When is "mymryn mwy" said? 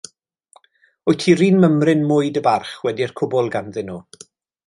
1.65-2.33